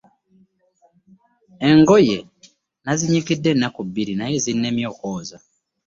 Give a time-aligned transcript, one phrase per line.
[1.67, 2.17] Engoye
[2.83, 5.37] nazinyikidde ennaku bbiri naye zinnemye okwoza